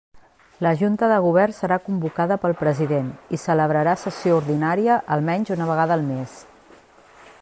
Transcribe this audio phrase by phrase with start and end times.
[0.65, 5.99] La Junta de Govern serà convocada pel president i celebrarà sessió ordinària almenys una vegada
[6.01, 6.39] al mes.